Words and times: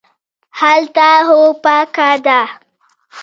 هلته 0.59 1.07
هوا 1.27 1.49
پاکه 1.63 2.09
ده 2.25 2.41